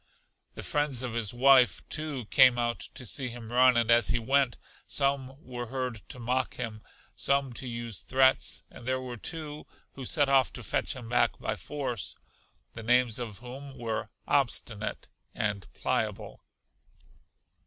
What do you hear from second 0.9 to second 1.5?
of his